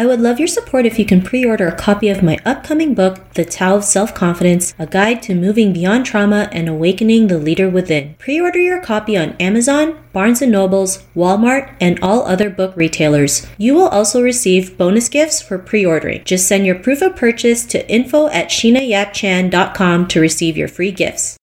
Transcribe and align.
I 0.00 0.06
would 0.06 0.22
love 0.22 0.38
your 0.38 0.48
support 0.48 0.86
if 0.86 0.98
you 0.98 1.04
can 1.04 1.20
pre 1.20 1.44
order 1.44 1.68
a 1.68 1.76
copy 1.76 2.08
of 2.08 2.22
my 2.22 2.38
upcoming 2.46 2.94
book, 2.94 3.34
The 3.34 3.44
Tao 3.44 3.76
of 3.76 3.84
Self 3.84 4.14
Confidence 4.14 4.72
A 4.78 4.86
Guide 4.86 5.22
to 5.24 5.34
Moving 5.34 5.74
Beyond 5.74 6.06
Trauma 6.06 6.48
and 6.52 6.70
Awakening 6.70 7.26
the 7.26 7.36
Leader 7.36 7.68
Within. 7.68 8.14
Pre 8.14 8.40
order 8.40 8.58
your 8.58 8.80
copy 8.80 9.18
on 9.18 9.36
Amazon, 9.38 10.02
Barnes 10.14 10.40
& 10.40 10.40
Nobles, 10.40 11.02
Walmart, 11.14 11.74
and 11.82 12.00
all 12.00 12.22
other 12.26 12.48
book 12.48 12.74
retailers. 12.76 13.46
You 13.58 13.74
will 13.74 13.88
also 13.88 14.22
receive 14.22 14.78
bonus 14.78 15.10
gifts 15.10 15.42
for 15.42 15.58
pre-ordering. 15.58 16.24
Just 16.24 16.48
send 16.48 16.64
your 16.64 16.76
proof 16.76 17.02
of 17.02 17.14
purchase 17.14 17.66
to 17.66 17.86
info 17.86 18.28
at 18.28 18.48
sheenayapchan.com 18.48 20.08
to 20.08 20.18
receive 20.18 20.56
your 20.56 20.68
free 20.68 20.92
gifts. 20.92 21.39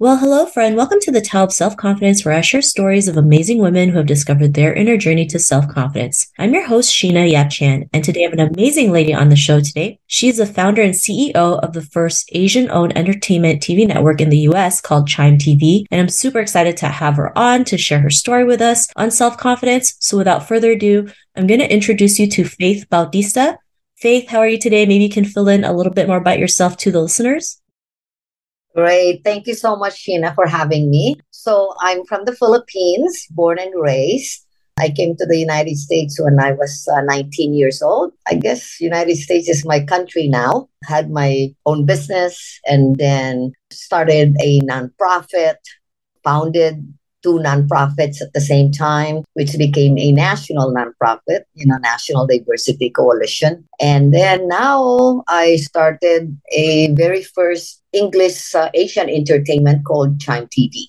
Well, 0.00 0.18
hello, 0.18 0.46
friend. 0.46 0.76
Welcome 0.76 1.00
to 1.00 1.10
the 1.10 1.28
of 1.34 1.52
Self 1.52 1.76
Confidence, 1.76 2.24
where 2.24 2.32
I 2.32 2.40
share 2.40 2.62
stories 2.62 3.08
of 3.08 3.16
amazing 3.16 3.58
women 3.58 3.88
who 3.88 3.96
have 3.96 4.06
discovered 4.06 4.54
their 4.54 4.72
inner 4.72 4.96
journey 4.96 5.26
to 5.26 5.40
self 5.40 5.66
confidence. 5.66 6.30
I'm 6.38 6.54
your 6.54 6.68
host, 6.68 6.94
Sheena 6.94 7.28
Yap 7.28 7.50
Chan, 7.50 7.90
and 7.92 8.04
today 8.04 8.20
I 8.20 8.30
have 8.30 8.32
an 8.38 8.54
amazing 8.54 8.92
lady 8.92 9.12
on 9.12 9.28
the 9.28 9.34
show 9.34 9.58
today. 9.58 9.98
She 10.06 10.28
is 10.28 10.36
the 10.36 10.46
founder 10.46 10.82
and 10.82 10.94
CEO 10.94 11.34
of 11.34 11.72
the 11.72 11.82
first 11.82 12.30
Asian 12.30 12.70
owned 12.70 12.96
entertainment 12.96 13.60
TV 13.60 13.88
network 13.88 14.20
in 14.20 14.30
the 14.30 14.46
US 14.50 14.80
called 14.80 15.08
Chime 15.08 15.36
TV. 15.36 15.84
And 15.90 16.00
I'm 16.00 16.08
super 16.08 16.38
excited 16.38 16.76
to 16.76 16.86
have 16.86 17.16
her 17.16 17.36
on 17.36 17.64
to 17.64 17.76
share 17.76 17.98
her 17.98 18.08
story 18.08 18.44
with 18.44 18.60
us 18.60 18.86
on 18.94 19.10
self 19.10 19.36
confidence. 19.36 19.96
So 19.98 20.16
without 20.16 20.46
further 20.46 20.70
ado, 20.70 21.08
I'm 21.34 21.48
going 21.48 21.58
to 21.58 21.74
introduce 21.74 22.20
you 22.20 22.30
to 22.30 22.44
Faith 22.44 22.86
Bautista. 22.88 23.58
Faith, 23.96 24.28
how 24.28 24.38
are 24.38 24.48
you 24.48 24.60
today? 24.60 24.86
Maybe 24.86 25.02
you 25.02 25.10
can 25.10 25.24
fill 25.24 25.48
in 25.48 25.64
a 25.64 25.72
little 25.72 25.92
bit 25.92 26.06
more 26.06 26.18
about 26.18 26.38
yourself 26.38 26.76
to 26.76 26.92
the 26.92 27.00
listeners. 27.00 27.57
Great. 28.74 29.22
Thank 29.24 29.46
you 29.46 29.54
so 29.54 29.76
much, 29.76 30.04
Sheena, 30.04 30.34
for 30.34 30.46
having 30.46 30.90
me. 30.90 31.16
So 31.30 31.74
I'm 31.80 32.04
from 32.04 32.24
the 32.24 32.34
Philippines, 32.34 33.26
born 33.30 33.58
and 33.58 33.72
raised. 33.74 34.44
I 34.78 34.90
came 34.90 35.16
to 35.16 35.26
the 35.26 35.38
United 35.38 35.76
States 35.76 36.20
when 36.20 36.38
I 36.38 36.52
was 36.52 36.86
uh, 36.94 37.00
19 37.00 37.54
years 37.54 37.82
old. 37.82 38.12
I 38.28 38.34
guess 38.34 38.80
United 38.80 39.16
States 39.16 39.48
is 39.48 39.66
my 39.66 39.80
country 39.80 40.28
now. 40.28 40.68
Had 40.84 41.10
my 41.10 41.48
own 41.66 41.84
business 41.84 42.60
and 42.64 42.96
then 42.96 43.52
started 43.72 44.36
a 44.40 44.60
nonprofit, 44.60 45.56
founded 46.22 46.94
two 47.22 47.38
nonprofits 47.38 48.20
at 48.20 48.32
the 48.32 48.40
same 48.40 48.70
time, 48.70 49.24
which 49.34 49.56
became 49.58 49.98
a 49.98 50.12
national 50.12 50.72
nonprofit, 50.72 51.42
you 51.54 51.66
know, 51.66 51.78
National 51.78 52.26
Diversity 52.26 52.90
Coalition. 52.90 53.66
And 53.80 54.12
then 54.14 54.48
now 54.48 55.24
I 55.28 55.56
started 55.56 56.38
a 56.52 56.92
very 56.94 57.22
first 57.22 57.82
English 57.92 58.54
uh, 58.54 58.70
Asian 58.74 59.08
entertainment 59.08 59.84
called 59.84 60.20
Chime 60.20 60.46
TV. 60.46 60.84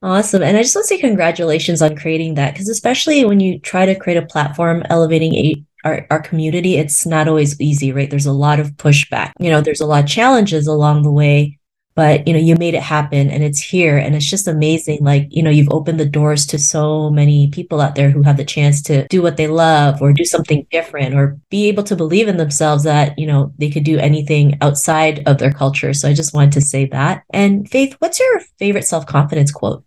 Awesome. 0.00 0.42
And 0.42 0.56
I 0.56 0.62
just 0.62 0.76
want 0.76 0.84
to 0.84 0.94
say 0.94 1.00
congratulations 1.00 1.82
on 1.82 1.96
creating 1.96 2.34
that 2.34 2.54
because, 2.54 2.68
especially 2.68 3.24
when 3.24 3.40
you 3.40 3.58
try 3.58 3.84
to 3.84 3.96
create 3.96 4.16
a 4.16 4.26
platform 4.26 4.84
elevating 4.88 5.34
a, 5.34 5.64
our, 5.84 6.06
our 6.10 6.22
community, 6.22 6.76
it's 6.76 7.04
not 7.04 7.26
always 7.26 7.60
easy, 7.60 7.92
right? 7.92 8.08
There's 8.08 8.26
a 8.26 8.32
lot 8.32 8.60
of 8.60 8.70
pushback. 8.76 9.32
You 9.40 9.50
know, 9.50 9.60
there's 9.60 9.80
a 9.80 9.86
lot 9.86 10.04
of 10.04 10.10
challenges 10.10 10.68
along 10.68 11.02
the 11.02 11.10
way 11.10 11.57
but 11.98 12.28
you 12.28 12.32
know 12.32 12.38
you 12.38 12.54
made 12.54 12.74
it 12.74 12.82
happen 12.82 13.28
and 13.28 13.42
it's 13.42 13.60
here. 13.60 13.98
And 13.98 14.14
it's 14.14 14.30
just 14.30 14.46
amazing 14.46 15.02
like 15.02 15.26
you 15.30 15.42
know 15.42 15.50
you've 15.50 15.72
opened 15.72 15.98
the 15.98 16.06
doors 16.06 16.46
to 16.46 16.56
so 16.56 17.10
many 17.10 17.50
people 17.50 17.80
out 17.80 17.96
there 17.96 18.08
who 18.08 18.22
have 18.22 18.36
the 18.36 18.44
chance 18.44 18.80
to 18.82 19.08
do 19.08 19.20
what 19.20 19.36
they 19.36 19.48
love 19.48 20.00
or 20.00 20.12
do 20.12 20.24
something 20.24 20.64
different 20.70 21.16
or 21.16 21.40
be 21.50 21.66
able 21.66 21.82
to 21.82 21.96
believe 21.96 22.28
in 22.28 22.36
themselves 22.36 22.84
that 22.84 23.18
you 23.18 23.26
know 23.26 23.52
they 23.58 23.68
could 23.68 23.82
do 23.82 23.98
anything 23.98 24.56
outside 24.60 25.26
of 25.26 25.38
their 25.38 25.52
culture. 25.52 25.92
So 25.92 26.08
i 26.08 26.14
just 26.14 26.34
wanted 26.34 26.52
to 26.52 26.60
say 26.60 26.86
that. 26.86 27.24
And 27.30 27.68
faith 27.68 27.96
what's 27.98 28.20
your 28.20 28.42
favorite 28.60 28.86
self-confidence 28.86 29.50
quote? 29.50 29.84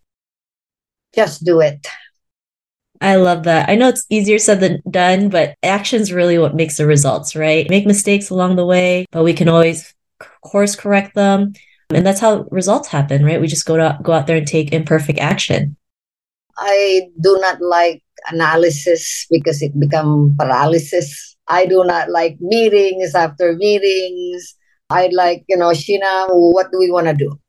Just 1.16 1.46
do 1.46 1.62
it. 1.62 1.88
I 3.00 3.16
love 3.16 3.44
that. 3.44 3.70
I 3.70 3.76
know 3.76 3.88
it's 3.88 4.06
easier 4.10 4.38
said 4.38 4.60
than 4.60 4.82
done, 4.92 5.30
but 5.30 5.56
action's 5.64 6.12
really 6.12 6.38
what 6.38 6.56
makes 6.56 6.76
the 6.76 6.86
results, 6.86 7.38
right? 7.38 7.70
Make 7.70 7.88
mistakes 7.88 8.30
along 8.30 8.58
the 8.58 8.66
way, 8.66 9.06
but 9.12 9.24
we 9.24 9.34
can 9.34 9.48
always 9.48 9.94
course 10.42 10.76
correct 10.76 11.16
them 11.16 11.54
and 11.96 12.06
that's 12.06 12.20
how 12.20 12.46
results 12.52 12.88
happen, 12.88 13.26
right? 13.26 13.42
We 13.42 13.48
just 13.48 13.66
go 13.66 13.78
to 13.78 13.98
go 14.02 14.14
out 14.14 14.28
there 14.28 14.38
and 14.38 14.48
take 14.48 14.74
imperfect 14.74 15.20
action. 15.20 15.78
I 16.58 17.10
do 17.20 17.38
not 17.42 17.62
like 17.62 18.04
analysis 18.30 19.26
because 19.30 19.62
it 19.62 19.78
become 19.80 20.36
paralysis. 20.38 21.36
I 21.48 21.66
do 21.66 21.84
not 21.84 22.10
like 22.10 22.38
meetings 22.40 23.16
after 23.16 23.56
meetings. 23.56 24.56
I 24.90 25.10
like, 25.14 25.44
you 25.48 25.58
know, 25.58 25.70
Sheena, 25.70 26.28
what 26.30 26.72
do 26.72 26.80
we 26.80 26.92
want 26.92 27.08
to 27.08 27.14
do? 27.14 27.40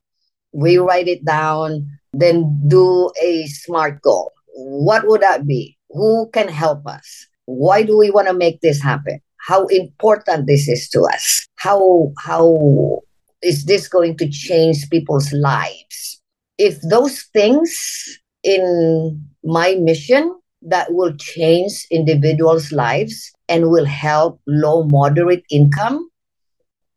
We 0.52 0.78
write 0.78 1.08
it 1.08 1.24
down, 1.24 1.86
then 2.12 2.60
do 2.68 3.10
a 3.20 3.46
SMART 3.46 4.00
goal. 4.02 4.32
What 4.54 5.06
would 5.08 5.22
that 5.22 5.46
be? 5.46 5.76
Who 5.90 6.30
can 6.32 6.48
help 6.48 6.86
us? 6.86 7.26
Why 7.46 7.82
do 7.82 7.98
we 7.98 8.10
want 8.10 8.28
to 8.28 8.34
make 8.34 8.60
this 8.60 8.80
happen? 8.80 9.20
How 9.38 9.66
important 9.66 10.46
this 10.46 10.68
is 10.68 10.88
to 10.90 11.02
us? 11.02 11.46
How 11.56 12.12
how 12.18 13.00
is 13.42 13.64
this 13.64 13.88
going 13.88 14.16
to 14.18 14.28
change 14.28 14.88
people's 14.90 15.32
lives? 15.32 16.20
If 16.58 16.80
those 16.82 17.22
things 17.32 18.18
in 18.42 19.22
my 19.44 19.76
mission 19.76 20.38
that 20.62 20.92
will 20.92 21.14
change 21.16 21.86
individuals' 21.90 22.72
lives 22.72 23.32
and 23.48 23.70
will 23.70 23.84
help 23.84 24.40
low 24.46 24.84
moderate 24.84 25.44
income, 25.50 26.08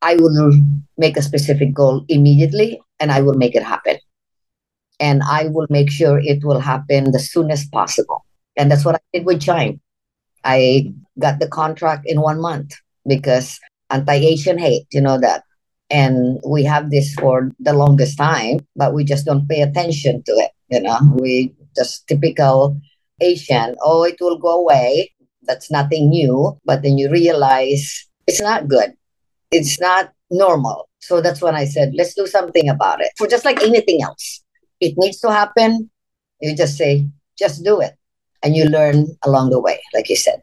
I 0.02 0.16
will 0.16 0.54
make 0.98 1.18
a 1.18 1.24
specific 1.24 1.74
goal 1.74 2.06
immediately 2.10 2.80
and 3.00 3.12
I 3.12 3.22
will 3.22 3.34
make 3.34 3.56
it 3.56 3.64
happen. 3.64 3.98
And 5.00 5.24
I 5.24 5.48
will 5.48 5.68
make 5.70 5.92
sure 5.92 6.20
it 6.20 6.44
will 6.44 6.60
happen 6.60 7.12
the 7.12 7.20
soonest 7.20 7.72
possible. 7.72 8.24
And 8.56 8.72
that's 8.72 8.86
what 8.86 8.96
I 8.96 9.00
did 9.14 9.26
with 9.26 9.42
Chime. 9.42 9.82
I 10.44 10.94
got 11.20 11.40
the 11.40 11.48
contract 11.48 12.04
in 12.06 12.22
one 12.22 12.40
month 12.40 12.76
because 13.08 13.60
anti-Asian 13.90 14.58
hate, 14.58 14.86
you 14.92 15.02
know 15.02 15.20
that 15.20 15.44
and 15.90 16.40
we 16.48 16.64
have 16.64 16.90
this 16.90 17.14
for 17.16 17.52
the 17.60 17.74
longest 17.74 18.18
time 18.18 18.60
but 18.76 18.94
we 18.94 19.04
just 19.04 19.26
don't 19.26 19.48
pay 19.48 19.62
attention 19.62 20.24
to 20.24 20.32
it 20.34 20.52
you 20.70 20.82
know? 20.82 20.98
We 21.16 21.54
just 21.76 22.08
typical 22.08 22.80
asian 23.22 23.76
oh 23.82 24.04
it 24.04 24.18
will 24.20 24.38
go 24.38 24.60
away. 24.62 25.12
That's 25.44 25.70
nothing 25.70 26.10
new 26.10 26.60
but 26.66 26.82
then 26.82 26.98
you 26.98 27.12
realize 27.12 28.08
it's 28.28 28.42
not 28.42 28.68
good. 28.68 28.94
It's 29.52 29.80
not 29.80 30.12
normal. 30.32 30.90
So 31.00 31.22
that's 31.22 31.42
when 31.42 31.56
i 31.56 31.66
said 31.66 31.94
let's 31.96 32.16
do 32.16 32.26
something 32.26 32.68
about 32.70 33.02
it. 33.02 33.12
For 33.18 33.28
just 33.28 33.46
like 33.46 33.62
anything 33.62 34.02
else 34.02 34.42
it 34.80 34.96
needs 34.98 35.20
to 35.22 35.32
happen. 35.32 35.90
You 36.42 36.56
just 36.56 36.78
say 36.78 37.06
just 37.38 37.64
do 37.64 37.80
it. 37.80 37.94
And 38.44 38.56
you 38.56 38.66
learn 38.66 39.08
along 39.24 39.52
the 39.52 39.60
way 39.60 39.80
like 39.94 40.10
you 40.10 40.16
said 40.16 40.42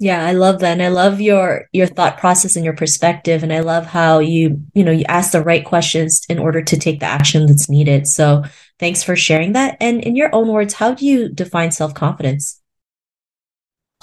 yeah, 0.00 0.24
I 0.24 0.32
love 0.32 0.60
that. 0.60 0.72
And 0.72 0.82
I 0.82 0.88
love 0.88 1.20
your 1.20 1.68
your 1.72 1.86
thought 1.86 2.16
process 2.16 2.56
and 2.56 2.64
your 2.64 2.74
perspective. 2.74 3.42
And 3.42 3.52
I 3.52 3.60
love 3.60 3.84
how 3.84 4.18
you, 4.18 4.58
you 4.72 4.82
know, 4.82 4.90
you 4.90 5.04
ask 5.08 5.32
the 5.32 5.42
right 5.42 5.62
questions 5.62 6.22
in 6.30 6.38
order 6.38 6.62
to 6.62 6.78
take 6.78 7.00
the 7.00 7.06
action 7.06 7.44
that's 7.44 7.68
needed. 7.68 8.06
So 8.06 8.42
thanks 8.78 9.02
for 9.02 9.14
sharing 9.14 9.52
that. 9.52 9.76
And 9.78 10.02
in 10.02 10.16
your 10.16 10.34
own 10.34 10.48
words, 10.48 10.72
how 10.72 10.94
do 10.94 11.04
you 11.04 11.28
define 11.28 11.70
self-confidence? 11.70 12.62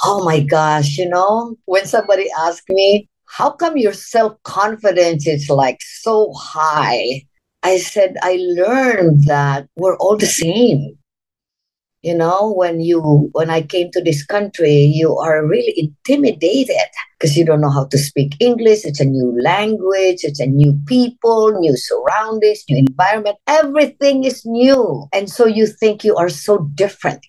Oh 0.04 0.24
my 0.24 0.40
gosh, 0.42 1.00
you 1.00 1.10
know, 1.10 1.56
when 1.66 1.88
somebody 1.88 2.28
asks 2.40 2.70
me, 2.70 3.10
how 3.26 3.50
come 3.50 3.76
your 3.76 3.94
self-confidence 3.94 5.26
is 5.26 5.50
like 5.50 5.80
so 5.82 6.32
high? 6.34 7.24
I 7.64 7.80
said, 7.80 8.18
I 8.22 8.38
learned 8.40 9.24
that 9.24 9.68
we're 9.76 9.98
all 9.98 10.16
the 10.16 10.28
same 10.28 10.96
you 12.02 12.16
know 12.16 12.54
when 12.54 12.80
you 12.80 13.30
when 13.32 13.50
i 13.50 13.62
came 13.62 13.90
to 13.92 14.02
this 14.02 14.26
country 14.26 14.74
you 14.74 15.18
are 15.18 15.46
really 15.46 15.74
intimidated 15.76 16.90
because 17.18 17.36
you 17.36 17.44
don't 17.44 17.62
know 17.62 17.72
how 17.72 17.86
to 17.86 17.98
speak 17.98 18.36
english. 18.40 18.86
It's 18.86 19.00
a 19.00 19.06
new 19.06 19.36
language. 19.42 20.20
It's 20.22 20.40
a 20.40 20.46
new 20.46 20.80
people 20.86 21.60
new 21.60 21.76
surroundings 21.76 22.64
new 22.70 22.78
environment. 22.78 23.38
Everything 23.48 24.24
is 24.24 24.46
new. 24.46 25.08
And 25.14 25.30
so 25.30 25.46
you 25.46 25.66
think 25.66 26.04
you 26.04 26.16
are 26.16 26.30
so 26.30 26.70
different. 26.76 27.26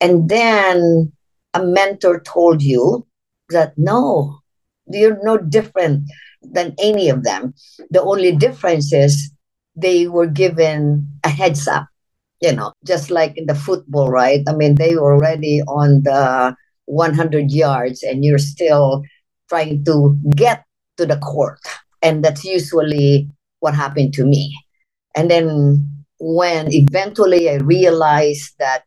And 0.00 0.28
then 0.28 1.12
a 1.54 1.62
mentor 1.62 2.20
told 2.20 2.62
you 2.62 3.06
that 3.50 3.76
no 3.76 4.38
you're 4.86 5.18
no 5.22 5.36
different 5.36 6.04
than 6.42 6.74
any 6.78 7.10
of 7.10 7.24
them. 7.24 7.52
The 7.90 8.02
only 8.02 8.34
difference 8.34 8.92
is 8.92 9.30
they 9.76 10.08
were 10.08 10.26
given 10.26 11.08
a 11.24 11.28
heads 11.28 11.68
up 11.68 11.88
you 12.40 12.52
know, 12.52 12.72
just 12.84 13.10
like 13.10 13.36
in 13.36 13.46
the 13.46 13.54
football, 13.54 14.10
right? 14.10 14.42
I 14.48 14.54
mean, 14.54 14.76
they 14.76 14.94
were 14.96 15.14
already 15.14 15.62
on 15.62 16.02
the 16.02 16.54
100 16.86 17.50
yards 17.50 18.02
and 18.02 18.24
you're 18.24 18.38
still 18.38 19.02
trying 19.48 19.84
to 19.84 20.16
get 20.36 20.64
to 20.96 21.06
the 21.06 21.18
court. 21.18 21.58
And 22.02 22.24
that's 22.24 22.44
usually 22.44 23.28
what 23.60 23.74
happened 23.74 24.14
to 24.14 24.24
me. 24.24 24.54
And 25.16 25.30
then 25.30 25.88
when 26.20 26.72
eventually 26.72 27.50
I 27.50 27.56
realized 27.56 28.54
that 28.58 28.84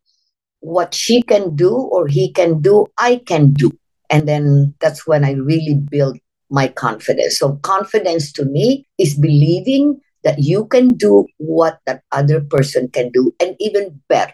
what 0.59 0.93
she 0.93 1.21
can 1.21 1.55
do 1.55 1.75
or 1.75 2.07
he 2.07 2.31
can 2.31 2.61
do, 2.61 2.87
I 2.97 3.21
can 3.25 3.51
do. 3.51 3.71
And 4.09 4.27
then 4.27 4.73
that's 4.79 5.07
when 5.07 5.25
I 5.25 5.31
really 5.33 5.75
built 5.75 6.17
my 6.49 6.67
confidence. 6.67 7.39
So, 7.39 7.53
confidence 7.63 8.31
to 8.33 8.45
me 8.45 8.85
is 8.97 9.15
believing 9.15 9.99
that 10.23 10.39
you 10.39 10.65
can 10.65 10.89
do 10.89 11.27
what 11.37 11.79
that 11.85 12.03
other 12.11 12.41
person 12.41 12.87
can 12.89 13.11
do 13.11 13.33
and 13.39 13.55
even 13.59 14.01
better. 14.07 14.33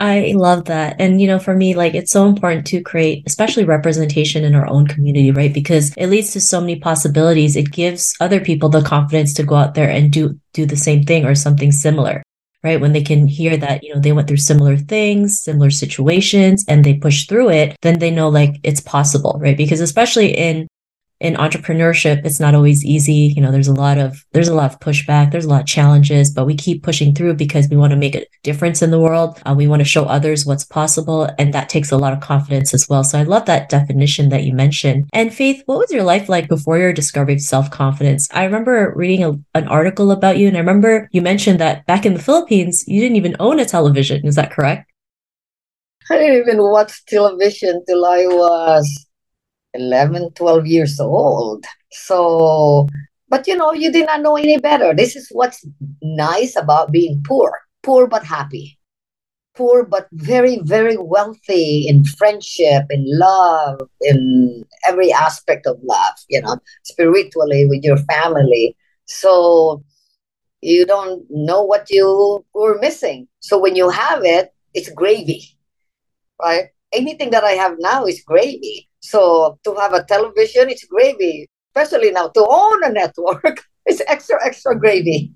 I 0.00 0.32
love 0.34 0.64
that. 0.66 0.96
And, 0.98 1.20
you 1.20 1.26
know, 1.26 1.38
for 1.38 1.54
me, 1.54 1.74
like 1.74 1.94
it's 1.94 2.10
so 2.10 2.26
important 2.26 2.66
to 2.66 2.82
create, 2.82 3.22
especially 3.26 3.64
representation 3.64 4.44
in 4.44 4.54
our 4.54 4.66
own 4.66 4.86
community, 4.86 5.30
right? 5.30 5.54
Because 5.54 5.94
it 5.96 6.08
leads 6.08 6.32
to 6.32 6.40
so 6.40 6.60
many 6.60 6.76
possibilities. 6.76 7.56
It 7.56 7.70
gives 7.70 8.14
other 8.20 8.40
people 8.40 8.68
the 8.68 8.82
confidence 8.82 9.32
to 9.34 9.44
go 9.44 9.54
out 9.54 9.74
there 9.74 9.88
and 9.88 10.12
do, 10.12 10.38
do 10.52 10.66
the 10.66 10.76
same 10.76 11.04
thing 11.04 11.24
or 11.24 11.34
something 11.34 11.70
similar, 11.70 12.22
right? 12.64 12.80
When 12.80 12.92
they 12.92 13.02
can 13.02 13.28
hear 13.28 13.56
that, 13.56 13.84
you 13.84 13.94
know, 13.94 14.00
they 14.00 14.12
went 14.12 14.26
through 14.26 14.38
similar 14.38 14.76
things, 14.76 15.40
similar 15.40 15.70
situations, 15.70 16.64
and 16.68 16.84
they 16.84 16.94
push 16.94 17.26
through 17.26 17.50
it, 17.50 17.76
then 17.82 18.00
they 18.00 18.10
know 18.10 18.28
like 18.28 18.56
it's 18.64 18.80
possible, 18.80 19.38
right? 19.40 19.56
Because 19.56 19.80
especially 19.80 20.36
in 20.36 20.66
in 21.24 21.34
entrepreneurship 21.34 22.24
it's 22.24 22.38
not 22.38 22.54
always 22.54 22.84
easy. 22.84 23.32
You 23.34 23.42
know 23.42 23.50
there's 23.50 23.68
a 23.68 23.74
lot 23.74 23.96
of 23.98 24.24
there's 24.32 24.48
a 24.48 24.54
lot 24.54 24.70
of 24.70 24.78
pushback 24.78 25.32
there's 25.32 25.46
a 25.46 25.48
lot 25.48 25.62
of 25.62 25.66
challenges 25.66 26.30
but 26.30 26.44
we 26.44 26.54
keep 26.54 26.82
pushing 26.82 27.14
through 27.14 27.34
because 27.34 27.68
we 27.68 27.78
want 27.78 27.92
to 27.92 27.96
make 27.96 28.14
a 28.14 28.26
difference 28.42 28.82
in 28.82 28.90
the 28.90 29.00
world. 29.00 29.40
Uh, 29.46 29.54
we 29.56 29.66
want 29.66 29.80
to 29.80 29.84
show 29.94 30.04
others 30.04 30.44
what's 30.44 30.64
possible 30.64 31.28
and 31.38 31.54
that 31.54 31.70
takes 31.70 31.90
a 31.90 31.96
lot 31.96 32.12
of 32.12 32.20
confidence 32.20 32.74
as 32.74 32.88
well. 32.88 33.02
So 33.02 33.18
i 33.18 33.22
love 33.22 33.46
that 33.46 33.70
definition 33.70 34.28
that 34.28 34.44
you 34.44 34.52
mentioned. 34.52 35.08
And 35.12 35.32
faith 35.32 35.62
what 35.66 35.78
was 35.78 35.90
your 35.90 36.04
life 36.04 36.28
like 36.28 36.46
before 36.48 36.78
your 36.78 36.92
discovery 36.92 37.34
of 37.34 37.40
self-confidence? 37.40 38.28
I 38.32 38.44
remember 38.44 38.92
reading 38.94 39.24
a, 39.24 39.58
an 39.58 39.66
article 39.68 40.10
about 40.10 40.36
you 40.38 40.46
and 40.48 40.56
i 40.56 40.60
remember 40.60 41.08
you 41.12 41.22
mentioned 41.22 41.58
that 41.60 41.86
back 41.86 42.04
in 42.04 42.14
the 42.14 42.22
philippines 42.22 42.84
you 42.86 43.00
didn't 43.00 43.16
even 43.16 43.36
own 43.40 43.58
a 43.60 43.64
television. 43.64 44.26
Is 44.26 44.36
that 44.36 44.52
correct? 44.52 44.90
I 46.10 46.18
didn't 46.18 46.36
even 46.36 46.58
watch 46.62 47.04
television 47.06 47.82
till 47.86 48.04
I 48.04 48.26
was 48.26 49.06
11, 49.74 50.32
12 50.32 50.66
years 50.66 50.98
old. 51.00 51.64
So, 51.90 52.88
but 53.28 53.46
you 53.46 53.56
know, 53.56 53.72
you 53.72 53.92
did 53.92 54.06
not 54.06 54.22
know 54.22 54.36
any 54.36 54.58
better. 54.58 54.94
This 54.94 55.16
is 55.16 55.28
what's 55.32 55.66
nice 56.02 56.56
about 56.56 56.92
being 56.92 57.22
poor 57.26 57.64
poor 57.84 58.08
but 58.08 58.24
happy. 58.24 58.78
Poor 59.54 59.84
but 59.84 60.08
very, 60.12 60.58
very 60.64 60.96
wealthy 60.96 61.86
in 61.86 62.04
friendship, 62.04 62.86
in 62.90 63.04
love, 63.06 63.80
in 64.00 64.64
every 64.84 65.12
aspect 65.12 65.64
of 65.66 65.78
love, 65.84 66.16
you 66.28 66.42
know, 66.42 66.58
spiritually 66.82 67.64
with 67.66 67.84
your 67.84 67.98
family. 67.98 68.76
So 69.04 69.84
you 70.60 70.84
don't 70.86 71.24
know 71.30 71.62
what 71.62 71.88
you 71.88 72.44
were 72.52 72.78
missing. 72.80 73.28
So 73.38 73.60
when 73.60 73.76
you 73.76 73.90
have 73.90 74.24
it, 74.24 74.52
it's 74.72 74.90
gravy, 74.90 75.44
right? 76.42 76.70
Anything 76.92 77.30
that 77.30 77.44
I 77.44 77.52
have 77.52 77.76
now 77.78 78.06
is 78.06 78.24
gravy. 78.26 78.88
So 79.04 79.58
to 79.64 79.74
have 79.74 79.92
a 79.92 80.04
television, 80.04 80.70
it's 80.70 80.84
gravy. 80.84 81.48
Especially 81.76 82.10
now 82.10 82.28
to 82.28 82.46
own 82.48 82.84
a 82.84 82.90
network, 82.90 83.64
it's 83.86 84.00
extra, 84.06 84.38
extra 84.44 84.78
gravy. 84.78 85.32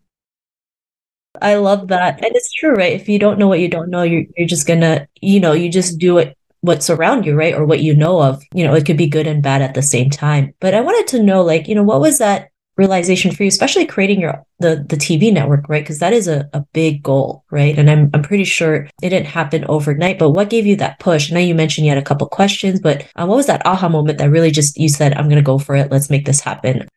I 1.43 1.56
love 1.56 1.88
that. 1.88 2.25
And 2.25 2.35
it's 2.35 2.53
true, 2.53 2.73
right? 2.73 2.94
If 2.94 3.09
you 3.09 3.19
don't 3.19 3.38
know 3.38 3.47
what 3.47 3.61
you 3.61 3.69
don't 3.69 3.91
know, 3.91 4.03
you're, 4.03 4.25
you're 4.37 4.49
just 4.49 4.67
gonna, 4.67 5.06
you 5.20 5.38
know, 5.38 5.53
you 5.53 5.70
just 5.70 5.99
do 5.99 6.19
it 6.19 6.37
what's 6.61 6.91
around 6.91 7.26
you, 7.26 7.37
right? 7.37 7.55
Or 7.55 7.65
what 7.65 7.81
you 7.81 7.94
know 7.94 8.23
of. 8.23 8.43
You 8.55 8.65
know, 8.65 8.75
it 8.75 8.87
could 8.87 8.97
be 8.97 9.06
good 9.06 9.26
and 9.26 9.43
bad 9.43 9.62
at 9.62 9.75
the 9.75 9.82
same 9.82 10.11
time. 10.11 10.55
But 10.61 10.75
I 10.75 10.81
wanted 10.81 11.06
to 11.09 11.23
know, 11.23 11.43
like, 11.43 11.69
you 11.69 11.75
know, 11.75 11.85
what 11.85 12.00
was 12.00 12.19
that 12.19 12.49
realization 12.79 13.33
for 13.33 13.43
you, 13.43 13.49
especially 13.49 13.85
creating 13.85 14.21
your 14.21 14.43
the 14.61 14.87
the 14.89 14.97
TV 14.97 15.33
network, 15.33 15.69
right? 15.69 15.83
Because 15.83 15.99
that 15.99 16.13
is 16.13 16.29
a, 16.29 16.49
a 16.53 16.61
big 16.73 17.03
goal, 17.03 17.45
right? 17.51 17.77
And 17.77 17.91
I'm 17.91 18.09
I'm 18.15 18.23
pretty 18.23 18.45
sure 18.45 18.89
it 19.03 19.11
didn't 19.11 19.27
happen 19.27 19.65
overnight. 19.69 20.19
But 20.19 20.31
what 20.31 20.49
gave 20.49 20.65
you 20.65 20.77
that 20.77 21.01
push? 21.01 21.31
I 21.31 21.35
know 21.35 21.41
you 21.41 21.55
mentioned 21.55 21.85
you 21.85 21.91
had 21.91 21.99
a 21.99 22.07
couple 22.07 22.27
questions, 22.29 22.81
but 22.81 23.05
uh, 23.17 23.27
what 23.27 23.37
was 23.37 23.47
that 23.47 23.67
aha 23.67 23.89
moment 23.89 24.19
that 24.19 24.31
really 24.31 24.51
just 24.51 24.79
you 24.79 24.89
said, 24.89 25.13
"I'm 25.15 25.29
going 25.29 25.37
to 25.37 25.43
go 25.43 25.59
for 25.59 25.75
it. 25.75 25.91
Let's 25.91 26.09
make 26.09 26.25
this 26.25 26.41
happen." 26.41 26.89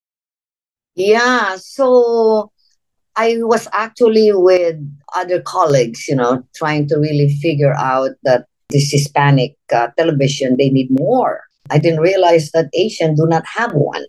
Yeah. 0.95 1.57
So 1.57 2.51
I 3.15 3.37
was 3.39 3.67
actually 3.73 4.31
with 4.33 4.77
other 5.15 5.41
colleagues, 5.41 6.07
you 6.07 6.15
know, 6.15 6.43
trying 6.55 6.87
to 6.89 6.97
really 6.97 7.35
figure 7.41 7.73
out 7.73 8.11
that 8.23 8.45
this 8.69 8.91
Hispanic 8.91 9.57
uh, 9.73 9.89
television 9.97 10.57
they 10.57 10.69
need 10.69 10.89
more. 10.91 11.41
I 11.69 11.79
didn't 11.79 12.01
realize 12.01 12.51
that 12.51 12.69
Asian 12.73 13.15
do 13.15 13.25
not 13.27 13.45
have 13.47 13.73
one 13.73 14.05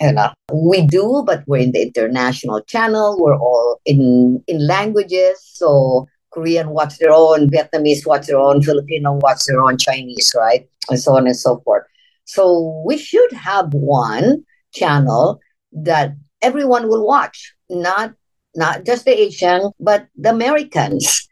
you 0.00 0.08
uh, 0.08 0.12
know 0.12 0.32
we 0.52 0.86
do 0.86 1.22
but 1.26 1.44
we're 1.46 1.58
in 1.58 1.72
the 1.72 1.82
international 1.82 2.60
channel. 2.62 3.16
We're 3.18 3.38
all 3.38 3.80
in 3.84 4.42
in 4.46 4.66
languages. 4.66 5.40
So 5.42 6.06
korean 6.30 6.70
watch 6.70 6.98
their 6.98 7.12
own? 7.12 7.48
Vietnamese 7.50 8.06
watch 8.06 8.26
their 8.26 8.38
own? 8.38 8.62
Filipino 8.62 9.14
watch 9.14 9.40
their 9.46 9.60
own? 9.60 9.78
Chinese 9.78 10.32
right? 10.36 10.68
And 10.90 11.00
so 11.00 11.16
on 11.16 11.26
and 11.26 11.36
so 11.36 11.60
forth. 11.64 11.84
So 12.24 12.82
we 12.86 12.98
should 12.98 13.32
have 13.32 13.72
one 13.72 14.44
channel 14.72 15.40
that 15.72 16.14
everyone 16.42 16.88
will 16.88 17.06
watch. 17.06 17.54
Not 17.70 18.14
not 18.56 18.84
just 18.84 19.04
the 19.04 19.20
asian 19.20 19.72
but 19.80 20.06
the 20.16 20.30
americans 20.30 21.28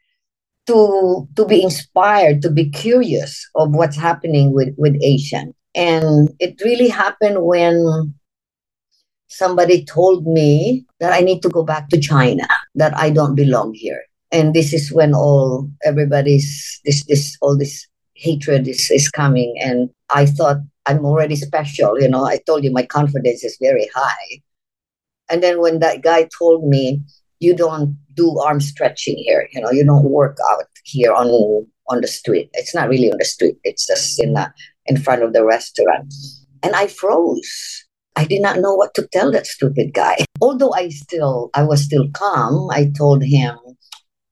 to 0.67 1.29
to 1.37 1.45
be 1.45 1.63
inspired 1.63 2.43
to 2.43 2.51
be 2.51 2.69
curious 2.69 3.49
of 3.55 3.75
what's 3.75 3.97
happening 3.97 4.53
with 4.53 4.75
with 4.77 4.97
asian. 5.03 5.55
And 5.75 6.31
it 6.39 6.61
really 6.65 6.89
happened 6.89 7.45
when 7.45 8.15
somebody 9.33 9.85
told 9.85 10.27
me 10.27 10.85
that 11.01 11.13
I 11.13 11.21
need 11.21 11.41
to 11.43 11.49
go 11.49 11.63
back 11.63 11.89
to 11.89 12.01
China, 12.01 12.47
that 12.75 12.97
I 12.97 13.11
don't 13.11 13.35
belong 13.35 13.75
here. 13.75 14.03
And 14.31 14.55
this 14.55 14.73
is 14.73 14.93
when 14.93 15.15
all 15.15 15.71
everybody's 15.85 16.81
this 16.85 17.05
this 17.05 17.37
all 17.41 17.57
this 17.57 17.87
hatred 18.15 18.69
is, 18.69 18.91
is 18.91 19.11
coming. 19.11 19.55
And 19.61 19.91
I 20.11 20.27
thought 20.27 20.59
I'm 20.87 21.05
already 21.05 21.37
special, 21.37 22.01
you 22.01 22.09
know. 22.09 22.25
I 22.25 22.39
told 22.47 22.65
you 22.65 22.73
my 22.73 22.87
confidence 22.87 23.45
is 23.45 23.59
very 23.61 23.89
high. 23.95 24.43
And 25.29 25.43
then 25.43 25.61
when 25.61 25.79
that 25.81 26.03
guy 26.03 26.29
told 26.39 26.67
me, 26.69 27.01
you 27.41 27.55
don't 27.57 27.99
do 28.15 28.39
arm 28.39 28.61
stretching 28.61 29.17
here, 29.17 29.49
you 29.53 29.61
know, 29.61 29.71
you 29.71 29.85
don't 29.85 30.05
work 30.05 30.37
out 30.53 30.65
here 30.85 31.13
on 31.13 31.67
on 31.89 32.01
the 32.01 32.09
street. 32.09 32.51
It's 32.55 32.75
not 32.75 32.89
really 32.89 33.11
on 33.11 33.19
the 33.19 33.25
street. 33.25 33.59
It's 33.65 33.87
just 33.87 34.21
in 34.23 34.37
in 34.87 34.97
front 34.97 35.23
of 35.23 35.33
the 35.33 35.45
restaurant. 35.45 36.13
And 36.63 36.75
I 36.75 36.87
froze. 36.87 37.85
I 38.17 38.25
did 38.25 38.43
not 38.43 38.59
know 38.59 38.75
what 38.75 38.95
to 38.95 39.07
tell 39.13 39.33
that 39.33 39.47
stupid 39.47 39.95
guy. 39.95 40.19
Although 40.41 40.73
I 40.75 40.89
still 40.91 41.51
I 41.55 41.63
was 41.63 41.83
still 41.83 42.09
calm, 42.13 42.71
I 42.71 42.91
told 42.97 43.23
him, 43.25 43.57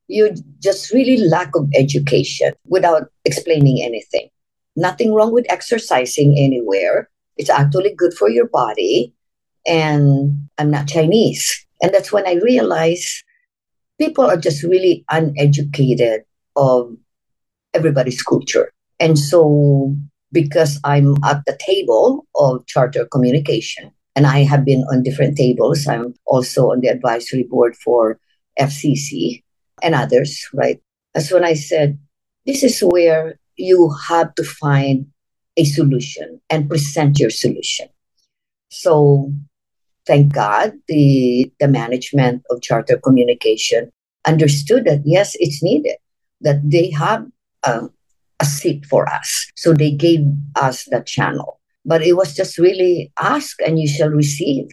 You 0.08 0.34
just 0.58 0.92
really 0.92 1.16
lack 1.16 1.54
of 1.54 1.68
education 1.74 2.52
without 2.66 3.10
explaining 3.24 3.82
anything. 3.82 4.28
Nothing 4.76 5.14
wrong 5.14 5.32
with 5.32 5.46
exercising 5.50 6.36
anywhere. 6.38 7.08
It's 7.36 7.50
actually 7.50 7.94
good 7.94 8.14
for 8.14 8.28
your 8.28 8.48
body. 8.48 9.14
And 9.66 10.48
I'm 10.58 10.70
not 10.70 10.88
Chinese. 10.88 11.66
And 11.82 11.92
that's 11.92 12.12
when 12.12 12.26
I 12.26 12.34
realized 12.34 13.24
people 13.98 14.24
are 14.24 14.36
just 14.36 14.62
really 14.62 15.04
uneducated 15.10 16.22
of 16.56 16.96
everybody's 17.74 18.22
culture. 18.22 18.72
And 18.98 19.18
so 19.18 19.94
because 20.32 20.80
I'm 20.84 21.16
at 21.24 21.42
the 21.46 21.58
table 21.58 22.26
of 22.36 22.66
charter 22.66 23.06
communication 23.06 23.92
and 24.16 24.26
I 24.26 24.40
have 24.40 24.64
been 24.64 24.84
on 24.90 25.02
different 25.02 25.36
tables. 25.36 25.86
I'm 25.86 26.14
also 26.26 26.70
on 26.70 26.80
the 26.80 26.88
advisory 26.88 27.44
board 27.44 27.76
for 27.76 28.18
FCC 28.58 29.42
and 29.82 29.94
others, 29.94 30.48
right? 30.54 30.80
That's 31.14 31.32
when 31.32 31.44
I 31.44 31.54
said, 31.54 31.98
this 32.46 32.62
is 32.62 32.80
where 32.80 33.38
you 33.56 33.92
have 34.08 34.34
to 34.36 34.44
find 34.44 35.06
a 35.56 35.64
solution 35.64 36.40
and 36.48 36.68
present 36.68 37.18
your 37.18 37.30
solution. 37.30 37.88
So 38.70 39.32
thank 40.06 40.32
God 40.32 40.72
the, 40.88 41.50
the 41.58 41.68
management 41.68 42.42
of 42.50 42.62
charter 42.62 42.98
communication 42.98 43.90
understood 44.26 44.84
that 44.84 45.02
yes, 45.04 45.36
it's 45.40 45.62
needed, 45.62 45.96
that 46.40 46.60
they 46.64 46.90
have 46.90 47.26
um, 47.64 47.92
a 48.40 48.44
seat 48.44 48.86
for 48.86 49.08
us. 49.08 49.50
So 49.56 49.72
they 49.72 49.92
gave 49.92 50.20
us 50.56 50.84
the 50.84 51.02
channel. 51.02 51.60
But 51.84 52.02
it 52.02 52.14
was 52.14 52.34
just 52.34 52.58
really 52.58 53.12
ask 53.18 53.60
and 53.62 53.78
you 53.78 53.88
shall 53.88 54.10
receive. 54.10 54.66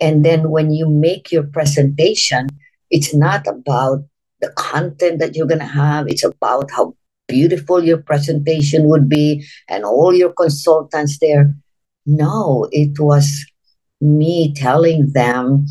And 0.00 0.24
then 0.24 0.50
when 0.50 0.72
you 0.72 0.88
make 0.88 1.30
your 1.30 1.44
presentation, 1.44 2.48
it's 2.90 3.14
not 3.14 3.46
about 3.46 4.04
the 4.40 4.50
content 4.56 5.20
that 5.20 5.36
you're 5.36 5.46
going 5.46 5.60
to 5.60 5.64
have, 5.64 6.08
it's 6.08 6.24
about 6.24 6.70
how 6.70 6.94
beautiful 7.28 7.82
your 7.82 7.98
presentation 7.98 8.88
would 8.88 9.08
be 9.08 9.46
and 9.68 9.84
all 9.84 10.12
your 10.12 10.32
consultants 10.32 11.18
there. 11.20 11.54
No, 12.04 12.68
it 12.72 12.98
was 12.98 13.44
me 14.00 14.52
telling 14.54 15.12
them, 15.12 15.66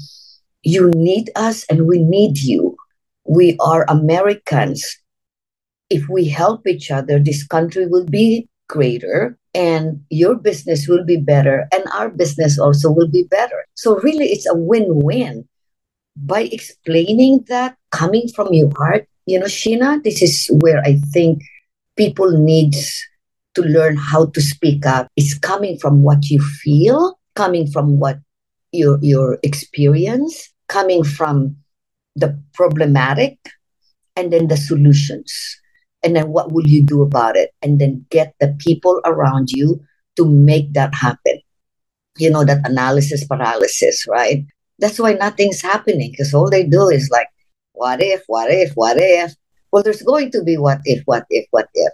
you 0.63 0.89
need 0.95 1.29
us 1.35 1.65
and 1.69 1.87
we 1.87 1.99
need 1.99 2.37
you. 2.37 2.77
We 3.25 3.57
are 3.59 3.85
Americans 3.89 4.85
if 5.91 6.07
we 6.07 6.27
help 6.27 6.65
each 6.65 6.89
other, 6.89 7.19
this 7.19 7.45
country 7.45 7.86
will 7.86 8.05
be 8.05 8.48
greater 8.69 9.38
and 9.53 10.01
your 10.10 10.36
business 10.36 10.88
will 10.88 11.03
be 11.03 11.17
better 11.17 11.67
and 11.74 11.83
our 11.93 12.10
business 12.10 12.57
also 12.57 12.89
will 12.89 13.10
be 13.10 13.24
better. 13.29 13.65
So 13.75 14.00
really 14.00 14.27
it's 14.27 14.48
a 14.48 14.55
win-win. 14.55 15.48
By 16.15 16.41
explaining 16.51 17.45
that 17.48 17.77
coming 17.91 18.27
from 18.36 18.53
your 18.53 18.71
heart, 18.77 19.07
you 19.25 19.39
know, 19.39 19.45
Sheena, 19.45 20.03
this 20.03 20.21
is 20.21 20.50
where 20.62 20.81
I 20.83 21.00
think 21.13 21.43
people 21.95 22.31
need 22.31 22.75
to 23.55 23.62
learn 23.62 23.95
how 23.98 24.25
to 24.25 24.41
speak 24.41 24.86
up. 24.86 25.07
It's 25.15 25.38
coming 25.38 25.77
from 25.77 26.03
what 26.03 26.29
you 26.29 26.41
feel, 26.41 27.17
coming 27.36 27.65
from 27.67 28.00
what 28.00 28.19
your 28.71 29.00
your 29.01 29.39
experience, 29.43 30.51
coming 30.67 31.03
from 31.03 31.55
the 32.15 32.38
problematic 32.53 33.38
and 34.17 34.33
then 34.33 34.48
the 34.50 34.57
solutions 34.57 35.60
and 36.03 36.15
then 36.15 36.29
what 36.29 36.51
will 36.51 36.67
you 36.67 36.84
do 36.84 37.01
about 37.01 37.36
it? 37.36 37.51
And 37.62 37.79
then 37.79 38.05
get 38.10 38.34
the 38.39 38.55
people 38.60 39.01
around 39.05 39.51
you 39.51 39.84
to 40.17 40.25
make 40.25 40.74
that 40.74 40.93
happen. 40.93 41.39
You 42.17 42.29
know 42.29 42.43
that 42.43 42.67
analysis 42.67 43.25
paralysis 43.25 44.05
right? 44.08 44.46
That's 44.79 45.00
why 45.00 45.13
nothing's 45.13 45.62
happening 45.62 46.12
because 46.12 46.34
all 46.34 46.50
they 46.50 46.63
do 46.63 46.89
is 46.89 47.10
like 47.10 47.27
what 47.74 48.01
if 48.01 48.24
what 48.27 48.51
if 48.51 48.74
what 48.74 48.98
if? 49.00 49.34
Well 49.72 49.84
there's 49.84 50.01
going 50.01 50.31
to 50.31 50.43
be 50.43 50.58
what 50.58 50.79
if 50.86 51.03
what 51.05 51.25
if 51.29 51.46
what 51.51 51.70
if. 51.74 51.93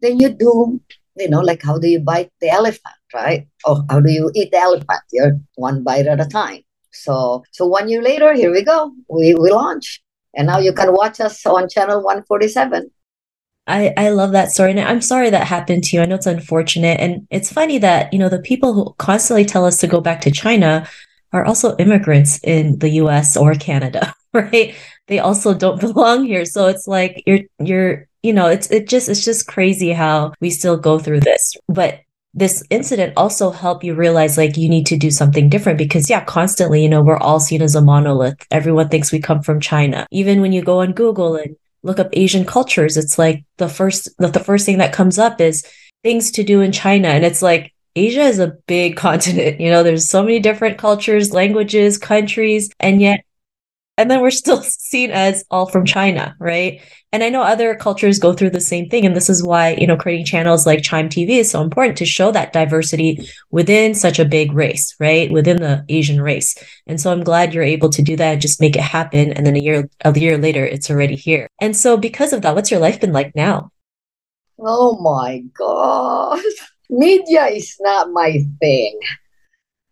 Then 0.00 0.20
you 0.20 0.30
do 0.30 0.80
you 1.16 1.28
know 1.28 1.40
like 1.40 1.62
how 1.62 1.78
do 1.78 1.88
you 1.88 2.00
bite 2.00 2.30
the 2.40 2.48
elephant 2.48 2.94
right? 3.12 3.46
Or 3.64 3.84
how 3.90 4.00
do 4.00 4.10
you 4.10 4.30
eat 4.34 4.52
the 4.52 4.58
elephant? 4.58 5.02
You're 5.12 5.38
one 5.56 5.82
bite 5.82 6.06
at 6.06 6.20
a 6.20 6.26
time. 6.26 6.62
So 6.92 7.44
so 7.52 7.66
one 7.66 7.88
year 7.88 8.02
later 8.02 8.32
here 8.32 8.52
we 8.52 8.62
go. 8.62 8.92
We, 9.10 9.34
we 9.34 9.50
launch. 9.50 10.02
And 10.34 10.46
now 10.46 10.58
you 10.58 10.72
can 10.72 10.92
watch 10.92 11.20
us 11.20 11.44
on 11.46 11.68
channel 11.68 12.02
147 12.02 12.90
I, 13.68 13.92
I 13.96 14.08
love 14.10 14.32
that 14.32 14.50
story. 14.50 14.70
And 14.70 14.80
I'm 14.80 15.02
sorry 15.02 15.30
that 15.30 15.46
happened 15.46 15.84
to 15.84 15.96
you. 15.96 16.02
I 16.02 16.06
know 16.06 16.14
it's 16.14 16.26
unfortunate. 16.26 16.98
And 17.00 17.26
it's 17.30 17.52
funny 17.52 17.78
that, 17.78 18.12
you 18.12 18.18
know, 18.18 18.28
the 18.28 18.40
people 18.40 18.72
who 18.72 18.94
constantly 18.98 19.44
tell 19.44 19.64
us 19.64 19.76
to 19.78 19.86
go 19.86 20.00
back 20.00 20.22
to 20.22 20.30
China 20.30 20.88
are 21.32 21.44
also 21.44 21.76
immigrants 21.76 22.40
in 22.42 22.78
the 22.78 22.88
US 23.02 23.36
or 23.36 23.54
Canada, 23.54 24.14
right? 24.32 24.74
They 25.06 25.18
also 25.18 25.54
don't 25.54 25.80
belong 25.92 26.24
here. 26.24 26.44
So 26.44 26.66
it's 26.66 26.88
like 26.88 27.22
you're 27.26 27.40
you're, 27.58 28.08
you 28.22 28.32
know, 28.32 28.48
it's 28.48 28.70
it 28.70 28.88
just 28.88 29.08
it's 29.08 29.24
just 29.24 29.46
crazy 29.46 29.92
how 29.92 30.32
we 30.40 30.50
still 30.50 30.76
go 30.76 30.98
through 30.98 31.20
this. 31.20 31.54
But 31.68 32.00
this 32.34 32.62
incident 32.70 33.12
also 33.16 33.50
helped 33.50 33.84
you 33.84 33.94
realize 33.94 34.36
like 34.36 34.56
you 34.56 34.68
need 34.68 34.86
to 34.86 34.96
do 34.96 35.10
something 35.10 35.48
different 35.48 35.78
because 35.78 36.10
yeah 36.10 36.22
constantly 36.24 36.82
you 36.82 36.88
know 36.88 37.00
we're 37.00 37.16
all 37.16 37.40
seen 37.40 37.62
as 37.62 37.74
a 37.74 37.80
monolith 37.80 38.36
everyone 38.50 38.88
thinks 38.88 39.10
we 39.10 39.18
come 39.18 39.42
from 39.42 39.58
china 39.58 40.06
even 40.10 40.42
when 40.42 40.52
you 40.52 40.62
go 40.62 40.80
on 40.80 40.92
google 40.92 41.36
and 41.36 41.56
look 41.82 41.98
up 41.98 42.08
Asian 42.12 42.44
cultures, 42.44 42.96
it's 42.96 43.18
like 43.18 43.44
the 43.56 43.68
first 43.68 44.08
the, 44.18 44.28
the 44.28 44.40
first 44.40 44.66
thing 44.66 44.78
that 44.78 44.92
comes 44.92 45.18
up 45.18 45.40
is 45.40 45.64
things 46.02 46.30
to 46.32 46.44
do 46.44 46.60
in 46.60 46.72
China. 46.72 47.08
And 47.08 47.24
it's 47.24 47.42
like 47.42 47.74
Asia 47.96 48.22
is 48.22 48.38
a 48.38 48.56
big 48.66 48.96
continent. 49.06 49.60
You 49.60 49.70
know, 49.70 49.82
there's 49.82 50.08
so 50.08 50.22
many 50.22 50.40
different 50.40 50.78
cultures, 50.78 51.32
languages, 51.32 51.98
countries, 51.98 52.70
and 52.80 53.00
yet 53.00 53.24
and 53.98 54.10
then 54.10 54.22
we're 54.22 54.30
still 54.30 54.62
seen 54.62 55.10
as 55.10 55.44
all 55.50 55.66
from 55.66 55.84
China, 55.84 56.34
right? 56.38 56.80
And 57.12 57.24
I 57.24 57.30
know 57.30 57.42
other 57.42 57.74
cultures 57.74 58.18
go 58.18 58.32
through 58.32 58.50
the 58.50 58.60
same 58.60 58.88
thing. 58.88 59.04
And 59.04 59.16
this 59.16 59.28
is 59.28 59.42
why, 59.42 59.70
you 59.70 59.86
know, 59.86 59.96
creating 59.96 60.26
channels 60.26 60.66
like 60.66 60.82
Chime 60.82 61.08
TV 61.08 61.38
is 61.38 61.50
so 61.50 61.62
important 61.62 61.96
to 61.98 62.04
show 62.04 62.30
that 62.32 62.52
diversity 62.52 63.28
within 63.50 63.94
such 63.94 64.18
a 64.18 64.24
big 64.26 64.52
race, 64.52 64.94
right? 65.00 65.30
Within 65.30 65.56
the 65.56 65.84
Asian 65.88 66.20
race. 66.20 66.54
And 66.86 67.00
so 67.00 67.10
I'm 67.10 67.24
glad 67.24 67.52
you're 67.52 67.64
able 67.64 67.88
to 67.90 68.02
do 68.02 68.14
that 68.16 68.32
and 68.32 68.40
just 68.40 68.60
make 68.60 68.76
it 68.76 68.82
happen. 68.82 69.32
And 69.32 69.46
then 69.46 69.56
a 69.56 69.60
year, 69.60 69.88
a 70.04 70.18
year 70.18 70.38
later, 70.38 70.64
it's 70.64 70.90
already 70.90 71.16
here. 71.16 71.48
And 71.60 71.76
so 71.76 71.96
because 71.96 72.32
of 72.32 72.42
that, 72.42 72.54
what's 72.54 72.70
your 72.70 72.80
life 72.80 73.00
been 73.00 73.12
like 73.12 73.34
now? 73.34 73.72
Oh 74.60 75.00
my 75.00 75.42
God. 75.54 76.40
Media 76.90 77.46
is 77.46 77.76
not 77.80 78.12
my 78.12 78.44
thing. 78.60 78.98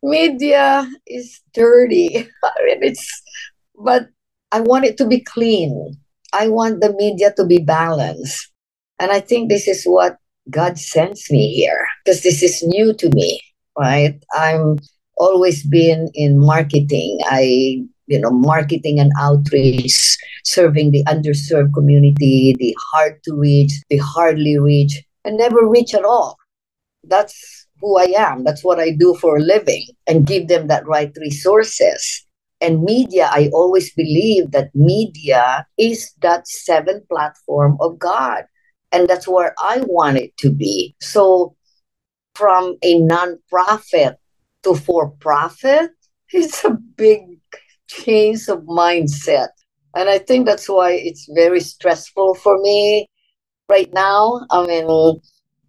Media 0.03 0.89
is 1.07 1.41
dirty. 1.55 2.29
I 2.45 2.65
mean, 2.65 2.83
it's, 2.83 3.23
but 3.78 4.09
I 4.52 4.61
want 4.61 4.85
it 4.85 4.97
to 4.99 5.06
be 5.06 5.21
clean 5.21 5.97
I 6.33 6.49
want 6.49 6.80
the 6.80 6.92
media 6.92 7.33
to 7.37 7.45
be 7.45 7.59
balanced. 7.59 8.50
And 8.99 9.11
I 9.11 9.21
think 9.21 9.49
this 9.49 9.68
is 9.68 9.85
what 9.85 10.18
God 10.50 10.78
sends 10.78 11.30
me 11.30 11.52
here 11.54 11.87
because 12.04 12.23
this 12.23 12.42
is 12.42 12.62
new 12.62 12.92
to 12.95 13.11
me, 13.11 13.40
right? 13.78 14.23
I'm 14.33 14.78
always 15.16 15.66
been 15.66 16.11
in 16.14 16.38
marketing. 16.38 17.21
I, 17.25 17.85
you 18.06 18.21
know, 18.21 18.30
marketing 18.30 19.00
and 19.00 19.12
outreach, 19.18 20.16
serving 20.45 20.90
the 20.90 21.04
underserved 21.04 21.73
community, 21.75 22.54
the 22.59 22.76
hard 22.92 23.23
to 23.25 23.35
reach, 23.35 23.73
the 23.88 23.99
hardly 23.99 24.59
reach, 24.59 25.02
and 25.25 25.37
never 25.37 25.66
reach 25.66 25.95
at 25.95 26.04
all. 26.04 26.37
That's 27.04 27.66
who 27.80 27.99
I 27.99 28.12
am. 28.16 28.45
That's 28.45 28.62
what 28.64 28.78
I 28.78 28.90
do 28.90 29.14
for 29.21 29.38
a 29.38 29.42
living 29.42 29.87
and 30.06 30.26
give 30.26 30.49
them 30.49 30.68
that 30.68 30.87
right 30.87 31.12
resources. 31.18 32.25
And 32.61 32.83
media, 32.83 33.29
I 33.31 33.51
always 33.53 33.93
believe 33.93 34.51
that 34.53 34.75
media 34.75 35.67
is 35.77 36.13
that 36.23 36.49
seventh 36.49 37.09
platform 37.09 37.77
of 37.81 37.99
God. 37.99 38.45
And 38.93 39.07
that's 39.09 39.29
where 39.29 39.55
I 39.59 39.81
want 39.87 40.17
it 40.17 40.37
to 40.39 40.51
be. 40.51 40.95
So 41.01 41.55
from 42.35 42.77
a 42.83 43.01
nonprofit 43.01 44.17
to 44.63 44.75
for 44.75 45.11
profit, 45.11 45.91
it's 46.31 46.65
a 46.65 46.71
big 46.71 47.21
change 47.89 48.49
of 48.49 48.61
mindset. 48.61 49.49
And 49.95 50.09
I 50.09 50.19
think 50.19 50.47
that's 50.47 50.69
why 50.69 50.93
it's 50.93 51.29
very 51.35 51.61
stressful 51.61 52.35
for 52.37 52.59
me 52.61 53.09
right 53.69 53.93
now. 53.93 54.47
I 54.51 54.67
mean, 54.67 55.21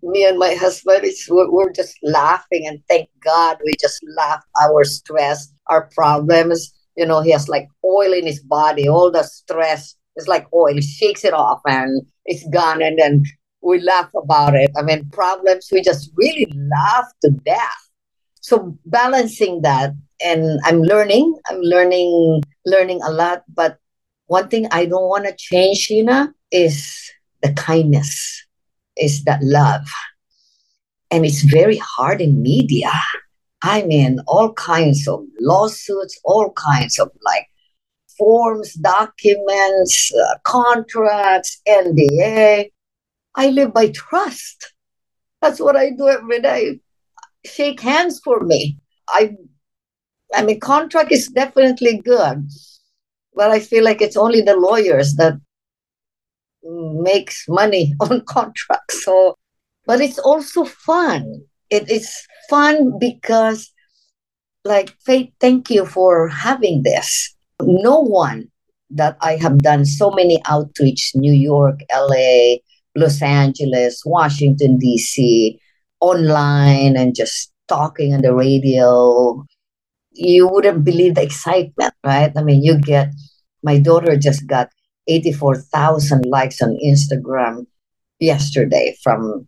me 0.03 0.25
and 0.25 0.37
my 0.37 0.53
husband, 0.53 1.01
it's, 1.03 1.27
we're, 1.29 1.71
just 1.71 1.97
laughing, 2.03 2.65
and 2.67 2.79
thank 2.89 3.09
God 3.23 3.57
we 3.63 3.73
just 3.79 3.99
laugh 4.15 4.43
our 4.61 4.83
stress, 4.83 5.51
our 5.67 5.89
problems 5.95 6.73
you 6.97 7.05
know, 7.05 7.21
he 7.21 7.31
has 7.31 7.47
like 7.47 7.69
oil 7.85 8.11
in 8.11 8.25
his 8.25 8.41
body, 8.41 8.89
all 8.89 9.11
the 9.11 9.23
stress 9.23 9.95
is 10.15 10.27
like 10.27 10.51
oil. 10.51 10.73
He 10.73 10.81
shakes 10.81 11.23
it 11.23 11.33
off 11.33 11.61
and 11.65 12.01
it's 12.25 12.45
gone. 12.49 12.81
And 12.81 12.97
then 12.97 13.23
we 13.61 13.79
laugh 13.79 14.09
about 14.15 14.55
it. 14.55 14.71
I 14.75 14.81
mean, 14.81 15.07
problems, 15.11 15.69
we 15.71 15.81
just 15.81 16.11
really 16.15 16.51
laugh 16.55 17.05
to 17.21 17.29
death. 17.29 17.89
So 18.41 18.77
balancing 18.85 19.61
that, 19.61 19.93
and 20.23 20.59
I'm 20.65 20.81
learning, 20.81 21.37
I'm 21.47 21.61
learning, 21.61 22.41
learning 22.65 23.01
a 23.03 23.11
lot. 23.11 23.43
But 23.53 23.77
one 24.25 24.47
thing 24.47 24.67
I 24.71 24.85
don't 24.85 25.07
want 25.07 25.25
to 25.25 25.35
change, 25.37 25.87
Sheena, 25.87 26.33
is 26.51 27.11
the 27.43 27.53
kindness, 27.53 28.43
is 28.95 29.23
that 29.25 29.43
love. 29.43 29.85
And 31.11 31.25
it's 31.25 31.41
very 31.41 31.77
hard 31.77 32.21
in 32.21 32.41
media 32.41 32.91
I 33.63 33.83
mean, 33.83 34.19
all 34.27 34.53
kinds 34.53 35.07
of 35.07 35.25
lawsuits, 35.39 36.19
all 36.23 36.51
kinds 36.53 36.99
of 36.99 37.09
like 37.23 37.47
forms, 38.17 38.73
documents, 38.73 40.11
uh, 40.13 40.35
contracts, 40.43 41.61
NDA. 41.67 42.71
I 43.35 43.49
live 43.49 43.73
by 43.73 43.89
trust. 43.89 44.73
That's 45.41 45.59
what 45.59 45.75
I 45.75 45.91
do 45.91 46.07
every 46.07 46.41
day. 46.41 46.79
Shake 47.45 47.81
hands 47.81 48.19
for 48.23 48.41
me. 48.41 48.77
I, 49.09 49.35
I 50.33 50.43
mean, 50.43 50.59
contract 50.59 51.11
is 51.11 51.27
definitely 51.27 52.01
good, 52.03 52.49
but 53.35 53.51
I 53.51 53.59
feel 53.59 53.83
like 53.83 54.01
it's 54.01 54.17
only 54.17 54.41
the 54.41 54.55
lawyers 54.55 55.15
that 55.15 55.35
makes 56.63 57.45
money 57.47 57.93
on 58.01 58.21
contracts. 58.25 59.03
So, 59.03 59.35
but 59.85 60.01
it's 60.01 60.19
also 60.19 60.65
fun 60.65 61.45
it 61.69 61.89
is 61.89 62.09
fun 62.49 62.97
because 62.99 63.71
like 64.63 64.95
faith 65.05 65.31
thank 65.39 65.69
you 65.69 65.85
for 65.85 66.27
having 66.29 66.83
this. 66.83 67.35
No 67.61 67.99
one 68.01 68.49
that 68.89 69.17
i 69.19 69.35
have 69.35 69.57
done 69.57 69.83
so 69.83 70.09
many 70.11 70.41
outreach 70.45 71.11
new 71.13 71.33
york 71.33 71.77
la 71.91 72.55
los 72.95 73.21
angeles 73.21 74.01
washington 74.05 74.79
dc 74.79 75.59
online 75.99 76.95
and 76.95 77.13
just 77.13 77.51
talking 77.67 78.13
on 78.13 78.21
the 78.21 78.33
radio. 78.33 79.43
You 80.11 80.47
wouldn't 80.47 80.83
believe 80.83 81.15
the 81.15 81.23
excitement 81.23 81.93
right? 82.03 82.31
I 82.35 82.43
mean 82.43 82.63
you 82.63 82.79
get 82.79 83.09
my 83.63 83.77
daughter 83.77 84.17
just 84.17 84.47
got 84.47 84.69
84,000 85.07 86.25
likes 86.25 86.61
on 86.61 86.77
instagram 86.83 87.65
yesterday 88.19 88.95
from 89.03 89.47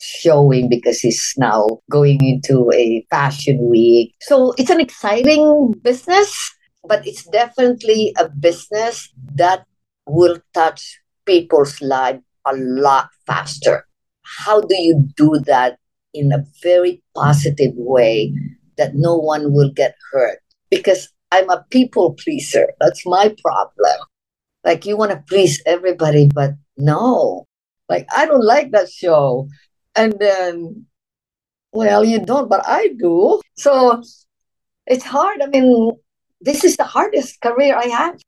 showing 0.00 0.68
because 0.68 1.00
he's 1.00 1.34
now 1.36 1.66
going 1.90 2.18
into 2.24 2.70
a 2.72 3.06
fashion 3.10 3.68
week. 3.68 4.14
So 4.22 4.54
it's 4.58 4.70
an 4.70 4.80
exciting 4.80 5.74
business, 5.82 6.54
but 6.84 7.06
it's 7.06 7.24
definitely 7.24 8.14
a 8.18 8.28
business 8.28 9.12
that 9.34 9.64
will 10.06 10.38
touch 10.54 11.00
people's 11.26 11.80
life 11.80 12.18
a 12.46 12.56
lot 12.56 13.10
faster. 13.26 13.86
How 14.22 14.60
do 14.60 14.74
you 14.74 15.08
do 15.16 15.38
that 15.46 15.78
in 16.14 16.32
a 16.32 16.44
very 16.62 17.02
positive 17.14 17.72
way 17.76 18.32
that 18.78 18.94
no 18.94 19.16
one 19.16 19.52
will 19.52 19.70
get 19.70 19.94
hurt? 20.12 20.38
Because 20.70 21.08
I'm 21.30 21.50
a 21.50 21.64
people 21.70 22.14
pleaser. 22.14 22.68
That's 22.80 23.06
my 23.06 23.34
problem. 23.42 23.98
Like 24.64 24.86
you 24.86 24.96
want 24.96 25.12
to 25.12 25.24
please 25.28 25.62
everybody, 25.66 26.28
but 26.32 26.54
no. 26.76 27.46
Like 27.88 28.06
I 28.14 28.26
don't 28.26 28.44
like 28.44 28.70
that 28.72 28.90
show 28.90 29.48
And 29.94 30.18
then, 30.18 30.86
well, 31.72 32.04
you 32.04 32.24
don't, 32.24 32.48
but 32.48 32.66
I 32.66 32.88
do. 32.98 33.40
So 33.56 34.02
it's 34.86 35.04
hard. 35.04 35.42
I 35.42 35.46
mean, 35.46 35.92
this 36.40 36.64
is 36.64 36.76
the 36.76 36.84
hardest 36.84 37.40
career 37.40 37.76
I 37.76 37.86
have. 37.86 38.20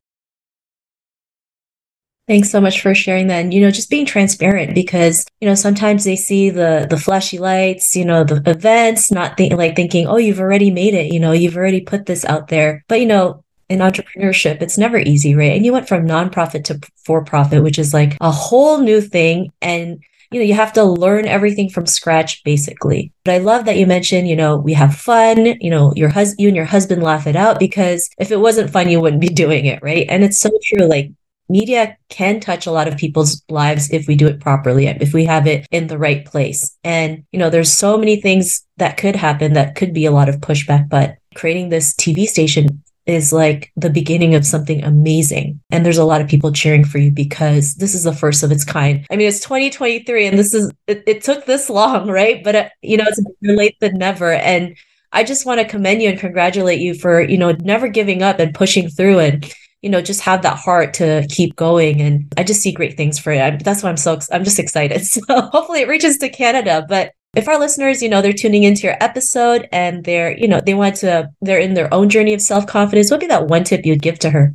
Thanks 2.29 2.51
so 2.51 2.61
much 2.61 2.81
for 2.81 2.95
sharing 2.95 3.27
that. 3.27 3.41
And, 3.41 3.53
you 3.53 3.61
know, 3.61 3.71
just 3.71 3.91
being 3.91 4.07
transparent 4.07 4.75
because, 4.75 5.27
you 5.41 5.49
know, 5.49 5.57
sometimes 5.57 6.05
they 6.05 6.15
see 6.15 6.51
the 6.51 6.87
the 6.89 6.97
flashy 6.97 7.39
lights, 7.39 7.97
you 7.97 8.05
know, 8.05 8.23
the 8.23 8.41
events, 8.49 9.11
not 9.11 9.37
think 9.37 9.53
like 9.55 9.75
thinking, 9.75 10.07
oh, 10.07 10.19
you've 10.19 10.39
already 10.39 10.71
made 10.71 10.95
it, 10.95 11.13
you 11.13 11.19
know, 11.19 11.33
you've 11.33 11.57
already 11.57 11.81
put 11.81 12.07
this 12.07 12.25
out 12.25 12.47
there. 12.49 12.85
But, 12.87 13.01
you 13.01 13.07
know, 13.07 13.43
in 13.69 13.81
entrepreneurship, 13.81 14.63
it's 14.63 14.79
never 14.79 14.99
easy, 14.99 15.35
right? 15.35 15.53
And 15.53 15.65
you 15.65 15.73
went 15.73 15.89
from 15.89 16.07
nonprofit 16.07 16.65
to 16.65 16.81
for 17.05 17.25
profit, 17.25 17.63
which 17.65 17.79
is 17.79 17.93
like 17.93 18.17
a 18.21 18.31
whole 18.31 18.79
new 18.79 19.01
thing. 19.01 19.51
And 19.61 20.03
you 20.33 20.41
know, 20.41 20.47
you 20.47 20.55
have 20.55 20.73
to 20.75 20.85
learn 20.85 21.27
everything 21.27 21.69
from 21.69 21.87
scratch 21.87 22.43
basically. 22.45 23.13
But 23.25 23.35
I 23.35 23.39
love 23.39 23.65
that 23.67 23.77
you 23.77 23.87
mentioned, 23.87 24.29
you 24.29 24.37
know, 24.37 24.57
we 24.57 24.73
have 24.75 24.95
fun, 24.95 25.61
you 25.61 25.71
know, 25.71 25.93
your 25.97 26.09
husband, 26.09 26.41
you 26.41 26.49
and 26.49 26.57
your 26.57 26.65
husband 26.65 27.03
laugh 27.03 27.27
it 27.27 27.37
out 27.37 27.59
because 27.59 28.09
if 28.19 28.31
it 28.31 28.41
wasn't 28.41 28.71
fun, 28.71 28.89
you 28.89 29.01
wouldn't 29.01 29.21
be 29.21 29.29
doing 29.43 29.67
it. 29.67 29.81
Right. 29.83 30.07
And 30.09 30.25
it's 30.25 30.39
so 30.39 30.51
true. 30.65 30.87
Like 30.87 31.11
media 31.49 31.97
can 32.09 32.41
touch 32.41 32.67
a 32.67 32.71
lot 32.71 32.89
of 32.89 32.97
people's 32.97 33.43
lives 33.49 33.91
if 33.91 34.07
we 34.07 34.17
do 34.17 34.27
it 34.27 34.41
properly, 34.41 34.87
if 34.87 35.13
we 35.13 35.25
have 35.25 35.47
it 35.47 35.67
in 35.71 35.87
the 35.87 35.99
right 35.99 36.25
place. 36.25 36.77
And, 36.83 37.25
you 37.33 37.39
know, 37.39 37.51
there's 37.51 37.73
so 37.73 37.99
many 37.99 38.21
things 38.21 38.67
that 38.79 38.97
could 38.97 39.17
happen 39.17 39.53
that 39.53 39.75
could 39.75 39.93
be 39.93 40.07
a 40.07 40.13
lot 40.13 40.29
of 40.29 40.37
pushback, 40.37 40.89
but 40.89 41.17
creating 41.35 41.69
this 41.69 41.95
TV 41.95 42.27
station 42.27 42.83
is 43.07 43.33
like 43.33 43.73
the 43.77 43.91
beginning 43.91 44.35
of 44.35 44.47
something 44.47 44.83
amazing. 44.85 45.61
And 45.71 45.85
there's 45.85 45.99
a 45.99 46.05
lot 46.05 46.21
of 46.21 46.29
people 46.29 46.53
cheering 46.53 46.85
for 46.85 46.99
you 46.99 47.11
because 47.11 47.75
this 47.77 47.95
is 47.95 48.05
the 48.05 48.13
first 48.13 48.43
of 48.43 48.53
its 48.53 48.65
kind. 48.65 49.07
I 49.11 49.17
mean, 49.17 49.29
it's 49.29 49.41
2023 49.41 50.27
and 50.27 50.39
this 50.39 50.55
is, 50.55 50.71
it, 50.87 51.03
it 51.07 51.23
took 51.23 51.47
this 51.47 51.69
long, 51.69 52.09
right? 52.09 52.43
But, 52.45 52.57
uh, 52.57 52.69
you 52.83 52.97
know, 52.97 53.05
it's 53.07 53.21
better 53.21 53.57
late 53.57 53.79
than 53.81 53.99
never. 53.99 54.33
And 54.33 54.77
I 55.13 55.25
just 55.25 55.45
want 55.45 55.61
to 55.61 55.67
commend 55.67 56.03
you 56.03 56.09
and 56.09 56.19
congratulate 56.19 56.81
you 56.81 56.95
for, 56.95 57.21
you 57.21 57.37
know, 57.37 57.53
never 57.61 57.89
giving 57.89 58.23
up 58.23 58.39
and 58.39 58.55
pushing 58.55 58.89
through 58.89 59.19
and, 59.19 59.53
you 59.83 59.91
know, 59.91 60.01
just 60.01 60.21
have 60.21 60.43
that 60.43 60.59
heart 60.59 60.95
to 60.95 61.27
keep 61.29 61.57
going. 61.57 62.01
And 62.01 62.33
I 62.37 62.45
just 62.45 62.63
see 62.63 62.73
great 62.73 62.97
things 62.97 63.19
for 63.19 63.33
you. 63.33 63.59
That's 63.63 63.83
why 63.83 63.91
I'm 63.91 63.97
so, 63.97 64.21
I'm 64.31 64.45
just 64.45 64.59
excited. 64.59 65.03
So 65.07 65.23
hopefully 65.29 65.81
it 65.81 65.89
reaches 65.89 66.19
to 66.19 66.29
Canada. 66.29 66.87
But 66.89 67.13
if 67.35 67.49
our 67.49 67.59
listeners, 67.59 68.03
you 68.03 68.09
know, 68.09 68.21
they're 68.21 68.33
tuning 68.33 68.63
into 68.63 68.83
your 68.83 68.97
episode 69.01 69.69
and 69.73 70.05
they're, 70.05 70.37
you 70.37 70.47
know, 70.47 70.61
they 70.61 70.75
want 70.75 70.97
to, 70.97 71.31
they're 71.41 71.59
in 71.59 71.75
their 71.75 71.93
own 71.93 72.09
journey 72.09 72.35
of 72.35 72.43
self 72.43 72.67
confidence, 72.67 73.11
what 73.11 73.17
would 73.17 73.21
be 73.21 73.27
that 73.29 73.47
one 73.47 73.65
tip 73.65 73.87
you'd 73.87 74.03
give 74.03 74.19
to 74.21 74.31
her? 74.31 74.55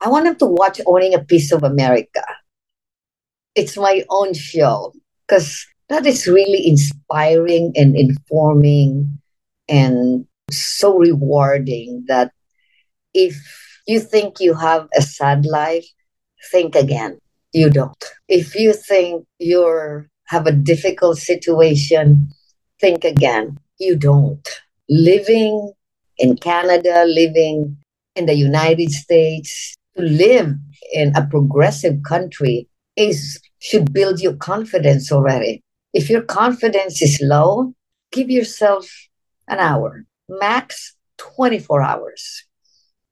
I 0.00 0.08
want 0.08 0.24
them 0.24 0.36
to 0.36 0.46
watch 0.46 0.80
Owning 0.86 1.14
a 1.14 1.24
Piece 1.24 1.52
of 1.52 1.62
America. 1.62 2.22
It's 3.54 3.76
my 3.76 4.04
own 4.08 4.32
show 4.32 4.94
because 5.26 5.66
that 5.88 6.06
is 6.06 6.26
really 6.26 6.66
inspiring 6.66 7.72
and 7.76 7.96
informing 7.96 9.18
and 9.68 10.26
so 10.50 10.98
rewarding 10.98 12.04
that 12.08 12.32
if 13.12 13.36
you 13.86 14.00
think 14.00 14.40
you 14.40 14.54
have 14.54 14.88
a 14.96 15.02
sad 15.02 15.44
life, 15.44 15.86
think 16.50 16.74
again. 16.76 17.18
You 17.52 17.70
don't. 17.70 18.04
If 18.28 18.54
you 18.54 18.72
think 18.74 19.26
you're 19.38 20.08
have 20.28 20.46
a 20.46 20.52
difficult 20.52 21.18
situation, 21.18 22.28
think 22.80 23.04
again. 23.04 23.58
You 23.78 23.96
don't. 23.96 24.46
Living 24.88 25.72
in 26.18 26.36
Canada, 26.36 27.04
living 27.06 27.76
in 28.14 28.26
the 28.26 28.34
United 28.34 28.90
States, 28.90 29.74
to 29.96 30.02
live 30.02 30.54
in 30.92 31.14
a 31.16 31.26
progressive 31.26 32.02
country 32.02 32.68
is 32.96 33.40
should 33.60 33.92
build 33.92 34.20
your 34.20 34.34
confidence 34.36 35.10
already. 35.10 35.62
If 35.92 36.10
your 36.10 36.22
confidence 36.22 37.02
is 37.02 37.20
low, 37.22 37.72
give 38.12 38.30
yourself 38.30 38.88
an 39.48 39.58
hour, 39.58 40.04
max 40.28 40.94
24 41.16 41.82
hours. 41.82 42.44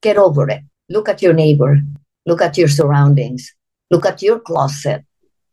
Get 0.02 0.16
over 0.16 0.48
it. 0.48 0.62
Look 0.88 1.08
at 1.08 1.22
your 1.22 1.32
neighbor, 1.32 1.78
look 2.26 2.42
at 2.42 2.56
your 2.56 2.68
surroundings, 2.68 3.52
look 3.90 4.06
at 4.06 4.22
your 4.22 4.38
closet, 4.38 5.04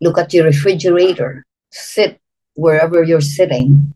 look 0.01 0.17
at 0.17 0.33
your 0.33 0.45
refrigerator, 0.45 1.43
sit 1.73 2.19
wherever 2.55 3.03
you're 3.03 3.21
sitting, 3.21 3.93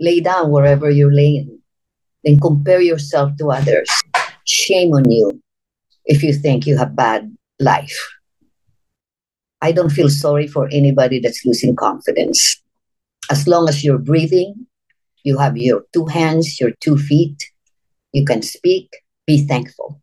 lay 0.00 0.20
down 0.20 0.50
wherever 0.50 0.90
you're 0.90 1.14
laying, 1.14 1.60
then 2.24 2.40
compare 2.40 2.80
yourself 2.80 3.36
to 3.38 3.50
others. 3.50 3.88
Shame 4.44 4.92
on 4.92 5.10
you 5.10 5.40
if 6.04 6.22
you 6.22 6.32
think 6.32 6.66
you 6.66 6.76
have 6.76 6.96
bad 6.96 7.34
life. 7.58 7.96
I 9.62 9.72
don't 9.72 9.90
feel 9.90 10.08
sorry 10.08 10.46
for 10.46 10.68
anybody 10.72 11.20
that's 11.20 11.44
losing 11.44 11.76
confidence. 11.76 12.60
As 13.30 13.46
long 13.46 13.68
as 13.68 13.84
you're 13.84 13.98
breathing, 13.98 14.66
you 15.22 15.38
have 15.38 15.56
your 15.56 15.84
two 15.92 16.06
hands, 16.06 16.58
your 16.60 16.72
two 16.80 16.96
feet, 16.96 17.36
you 18.12 18.24
can 18.24 18.42
speak, 18.42 18.88
be 19.26 19.46
thankful. 19.46 20.00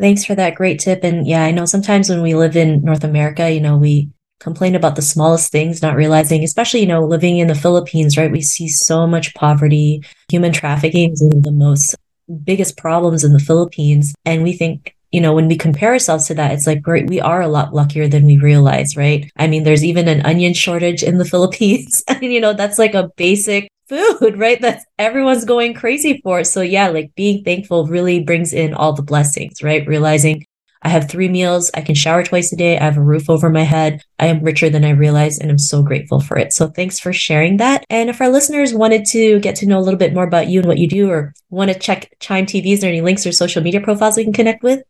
Thanks 0.00 0.24
for 0.24 0.34
that 0.34 0.54
great 0.54 0.80
tip. 0.80 1.04
And 1.04 1.26
yeah, 1.26 1.44
I 1.44 1.50
know 1.50 1.66
sometimes 1.66 2.08
when 2.08 2.22
we 2.22 2.34
live 2.34 2.56
in 2.56 2.82
North 2.82 3.04
America, 3.04 3.50
you 3.50 3.60
know, 3.60 3.76
we 3.76 4.10
complain 4.40 4.74
about 4.74 4.96
the 4.96 5.02
smallest 5.02 5.50
things, 5.50 5.82
not 5.82 5.96
realizing, 5.96 6.44
especially, 6.44 6.80
you 6.80 6.86
know, 6.86 7.04
living 7.04 7.38
in 7.38 7.48
the 7.48 7.54
Philippines, 7.54 8.16
right? 8.16 8.30
We 8.30 8.42
see 8.42 8.68
so 8.68 9.06
much 9.06 9.34
poverty. 9.34 10.04
Human 10.30 10.52
trafficking 10.52 11.12
is 11.12 11.22
one 11.22 11.38
of 11.38 11.42
the 11.42 11.52
most 11.52 11.96
biggest 12.44 12.76
problems 12.76 13.24
in 13.24 13.32
the 13.32 13.40
Philippines. 13.40 14.14
And 14.24 14.42
we 14.42 14.52
think, 14.52 14.94
you 15.10 15.20
know, 15.20 15.34
when 15.34 15.48
we 15.48 15.56
compare 15.56 15.92
ourselves 15.92 16.26
to 16.26 16.34
that, 16.34 16.52
it's 16.52 16.66
like, 16.66 16.82
great, 16.82 17.08
we 17.08 17.20
are 17.20 17.40
a 17.40 17.48
lot 17.48 17.74
luckier 17.74 18.06
than 18.06 18.26
we 18.26 18.38
realize, 18.38 18.96
right? 18.96 19.30
I 19.36 19.46
mean, 19.46 19.64
there's 19.64 19.84
even 19.84 20.06
an 20.06 20.24
onion 20.24 20.54
shortage 20.54 21.02
in 21.02 21.18
the 21.18 21.24
Philippines. 21.32 22.04
and, 22.08 22.22
you 22.22 22.40
know, 22.40 22.52
that's 22.52 22.78
like 22.78 22.94
a 22.94 23.10
basic 23.16 23.68
food, 23.88 24.36
right? 24.38 24.60
That 24.60 24.84
everyone's 24.98 25.44
going 25.44 25.74
crazy 25.74 26.20
for. 26.22 26.44
So 26.44 26.60
yeah, 26.60 26.88
like 26.88 27.14
being 27.14 27.42
thankful 27.42 27.86
really 27.86 28.20
brings 28.20 28.52
in 28.52 28.74
all 28.74 28.92
the 28.92 29.02
blessings, 29.02 29.62
right? 29.62 29.86
Realizing 29.86 30.44
I 30.82 30.88
have 30.90 31.08
three 31.08 31.28
meals. 31.28 31.70
I 31.74 31.80
can 31.80 31.94
shower 31.94 32.22
twice 32.22 32.52
a 32.52 32.56
day. 32.56 32.78
I 32.78 32.84
have 32.84 32.96
a 32.96 33.02
roof 33.02 33.28
over 33.28 33.50
my 33.50 33.62
head. 33.62 34.02
I 34.18 34.26
am 34.26 34.42
richer 34.42 34.70
than 34.70 34.84
I 34.84 34.90
realize, 34.90 35.38
and 35.38 35.50
I'm 35.50 35.58
so 35.58 35.82
grateful 35.82 36.20
for 36.20 36.38
it. 36.38 36.52
So 36.52 36.68
thanks 36.68 37.00
for 37.00 37.12
sharing 37.12 37.56
that. 37.56 37.84
And 37.90 38.08
if 38.08 38.20
our 38.20 38.28
listeners 38.28 38.72
wanted 38.74 39.04
to 39.06 39.40
get 39.40 39.56
to 39.56 39.66
know 39.66 39.78
a 39.78 39.82
little 39.82 39.98
bit 39.98 40.14
more 40.14 40.26
about 40.26 40.48
you 40.48 40.60
and 40.60 40.68
what 40.68 40.78
you 40.78 40.88
do, 40.88 41.10
or 41.10 41.34
want 41.50 41.72
to 41.72 41.78
check 41.78 42.14
Chime 42.20 42.46
TV, 42.46 42.72
is 42.72 42.80
there 42.80 42.90
any 42.90 43.00
links 43.00 43.26
or 43.26 43.32
social 43.32 43.62
media 43.62 43.80
profiles 43.80 44.16
we 44.16 44.24
can 44.24 44.32
connect 44.32 44.62
with? 44.62 44.82